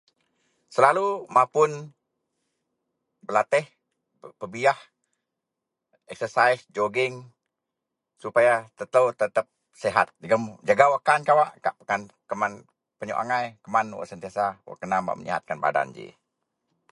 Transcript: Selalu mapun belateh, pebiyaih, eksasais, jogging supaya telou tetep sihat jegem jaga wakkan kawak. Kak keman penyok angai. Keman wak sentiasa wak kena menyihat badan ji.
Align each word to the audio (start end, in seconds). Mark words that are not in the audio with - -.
Selalu 0.75 1.07
mapun 1.35 1.71
belateh, 3.27 3.65
pebiyaih, 4.41 4.79
eksasais, 6.13 6.59
jogging 6.75 7.13
supaya 8.23 8.53
telou 8.77 9.05
tetep 9.21 9.45
sihat 9.81 10.07
jegem 10.21 10.43
jaga 10.69 10.85
wakkan 10.93 11.21
kawak. 11.27 11.49
Kak 11.65 11.75
keman 12.29 12.51
penyok 12.99 13.21
angai. 13.23 13.45
Keman 13.63 13.87
wak 13.97 14.09
sentiasa 14.11 14.45
wak 14.67 14.77
kena 14.81 14.97
menyihat 15.19 15.43
badan 15.63 15.87
ji. 15.95 16.07